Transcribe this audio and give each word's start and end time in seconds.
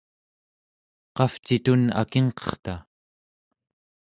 qavcitun 1.15 1.83
akingqerta? 2.01 2.75